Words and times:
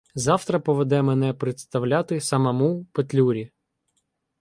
Завтра 0.15 0.59
поведе 0.59 1.01
мене 1.01 1.33
представляти 1.33 2.21
самому 2.21 2.85
Петлюрі. 2.91 3.51